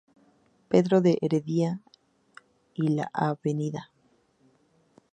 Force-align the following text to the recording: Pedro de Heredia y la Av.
Pedro 0.67 0.99
de 1.01 1.19
Heredia 1.21 1.79
y 2.73 2.87
la 2.87 3.11
Av. 3.13 3.37